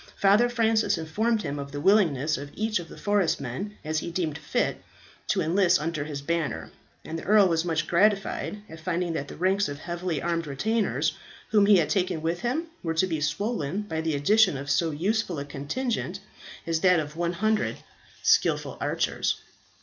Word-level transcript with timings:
Father 0.15 0.49
Francis 0.49 0.97
informed 0.97 1.43
him 1.43 1.59
of 1.59 1.71
the 1.71 1.79
willingness 1.79 2.35
of 2.35 2.49
such 2.57 2.79
of 2.79 2.89
the 2.89 2.97
forest 2.97 3.39
men 3.39 3.77
as 3.85 3.99
he 3.99 4.09
deemed 4.09 4.35
fit 4.39 4.81
to 5.27 5.41
enlist 5.43 5.79
under 5.79 6.05
his 6.05 6.23
banner; 6.23 6.71
and 7.05 7.19
the 7.19 7.23
earl 7.23 7.47
was 7.47 7.63
much 7.63 7.85
gratified 7.85 8.63
at 8.67 8.79
finding 8.79 9.13
that 9.13 9.27
the 9.27 9.35
ranks 9.35 9.69
of 9.69 9.77
heavily 9.77 10.19
armed 10.19 10.47
retainers 10.47 11.13
whom 11.51 11.67
he 11.67 11.77
would 11.79 11.89
take 11.91 12.09
with 12.23 12.39
him, 12.39 12.65
were 12.81 12.95
to 12.95 13.05
be 13.05 13.21
swollen 13.21 13.83
by 13.83 14.01
the 14.01 14.15
addition 14.15 14.57
of 14.57 14.71
so 14.71 14.89
useful 14.89 15.37
a 15.37 15.45
contingent 15.45 16.19
as 16.65 16.79
that 16.79 16.99
of 16.99 17.15
100 17.15 17.77
skilful 18.23 18.79
archers. 18.81 19.35